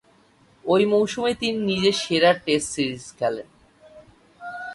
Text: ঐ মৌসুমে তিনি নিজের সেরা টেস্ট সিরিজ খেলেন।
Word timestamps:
ঐ 0.65 0.75
মৌসুমে 0.85 1.31
তিনি 1.35 1.57
নিজের 1.69 1.95
সেরা 2.03 2.31
টেস্ট 2.45 2.67
সিরিজ 2.73 3.03
খেলেন। 3.17 3.47